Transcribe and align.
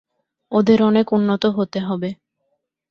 ওদের 0.51 0.79
অনেক 0.83 1.07
উন্নত 1.13 1.43
হতে 1.57 1.79
হবে। 1.79 2.09